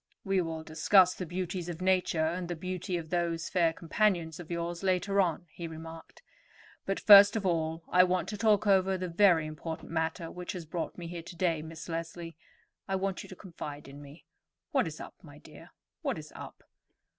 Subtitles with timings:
[0.23, 4.49] "We will discuss the beauties of nature and the beauty of those fair companions of
[4.49, 6.23] yours later on," he remarked.
[6.87, 10.65] "But first of all I want to talk over the very important matter which has
[10.65, 11.61] brought me here to day.
[11.61, 12.35] Miss Leslie,
[12.87, 14.25] I want you to confide in me.
[14.71, 16.63] What is up, my dear—what is up?"